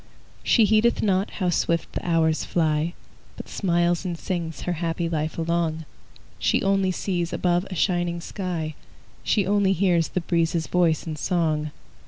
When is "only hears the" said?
9.45-10.21